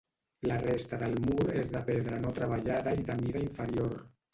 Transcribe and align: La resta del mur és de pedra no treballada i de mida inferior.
La 0.51 0.55
resta 0.61 0.99
del 1.01 1.13
mur 1.27 1.47
és 1.65 1.71
de 1.77 1.85
pedra 1.93 2.21
no 2.27 2.35
treballada 2.41 2.99
i 3.05 3.11
de 3.13 3.23
mida 3.25 3.49
inferior. 3.51 3.99